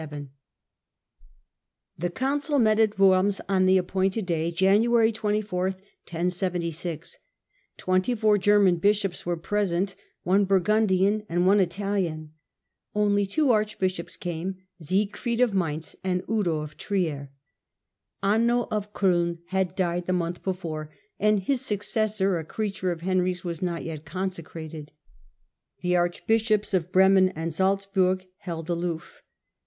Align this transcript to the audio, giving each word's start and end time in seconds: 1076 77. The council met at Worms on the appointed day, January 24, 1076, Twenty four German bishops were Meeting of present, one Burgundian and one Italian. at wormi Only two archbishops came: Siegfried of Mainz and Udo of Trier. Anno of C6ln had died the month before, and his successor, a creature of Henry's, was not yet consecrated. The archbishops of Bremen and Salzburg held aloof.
1076 0.01 0.31
77. 1.95 1.95
The 1.95 2.11
council 2.11 2.57
met 2.57 2.79
at 2.79 2.97
Worms 2.97 3.39
on 3.47 3.67
the 3.67 3.77
appointed 3.77 4.25
day, 4.25 4.49
January 4.49 5.11
24, 5.11 5.63
1076, 5.67 7.19
Twenty 7.77 8.15
four 8.15 8.39
German 8.39 8.77
bishops 8.77 9.27
were 9.27 9.33
Meeting 9.35 9.39
of 9.43 9.47
present, 9.47 9.95
one 10.23 10.45
Burgundian 10.45 11.23
and 11.29 11.45
one 11.45 11.59
Italian. 11.59 12.33
at 12.33 12.97
wormi 12.97 13.01
Only 13.05 13.25
two 13.27 13.51
archbishops 13.51 14.15
came: 14.15 14.55
Siegfried 14.81 15.39
of 15.39 15.53
Mainz 15.53 15.95
and 16.03 16.23
Udo 16.27 16.61
of 16.61 16.77
Trier. 16.77 17.29
Anno 18.23 18.63
of 18.71 18.91
C6ln 18.93 19.37
had 19.49 19.75
died 19.75 20.07
the 20.07 20.13
month 20.13 20.41
before, 20.41 20.91
and 21.19 21.41
his 21.41 21.61
successor, 21.61 22.39
a 22.39 22.43
creature 22.43 22.91
of 22.91 23.01
Henry's, 23.01 23.43
was 23.43 23.61
not 23.61 23.83
yet 23.83 24.03
consecrated. 24.05 24.93
The 25.81 25.95
archbishops 25.95 26.73
of 26.73 26.91
Bremen 26.91 27.29
and 27.35 27.53
Salzburg 27.53 28.25
held 28.39 28.67
aloof. 28.67 29.21